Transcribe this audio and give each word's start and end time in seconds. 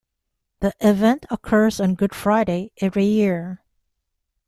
The 0.61 0.73
event 0.79 1.27
occurs 1.29 1.79
on 1.79 1.93
Good 1.93 2.15
Friday 2.15 2.71
every 2.81 3.05
year. 3.05 3.61